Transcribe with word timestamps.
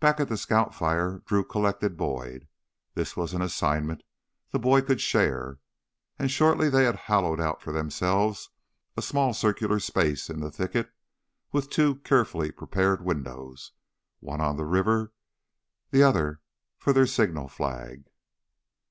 Back 0.00 0.20
at 0.20 0.28
the 0.28 0.36
scout 0.36 0.74
fire 0.74 1.22
Drew 1.24 1.42
collected 1.42 1.96
Boyd. 1.96 2.46
This 2.92 3.16
was 3.16 3.32
an 3.32 3.40
assignment 3.40 4.02
the 4.50 4.58
boy 4.58 4.82
could 4.82 5.00
share. 5.00 5.60
And 6.18 6.30
shortly 6.30 6.68
they 6.68 6.84
had 6.84 6.94
hollowed 7.08 7.40
out 7.40 7.62
for 7.62 7.72
themselves 7.72 8.50
a 8.98 9.00
small 9.00 9.32
circular 9.32 9.80
space 9.80 10.28
in 10.28 10.40
the 10.40 10.50
thicket, 10.50 10.92
with 11.52 11.70
two 11.70 11.94
carefully 12.00 12.50
prepared 12.52 13.02
windows, 13.02 13.72
one 14.20 14.42
on 14.42 14.58
the 14.58 14.66
river, 14.66 15.14
the 15.90 16.02
other 16.02 16.42
for 16.76 16.92
their 16.92 17.06
signal 17.06 17.48
flag. 17.48 18.10